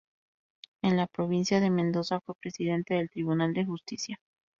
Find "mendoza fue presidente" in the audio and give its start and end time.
1.69-2.95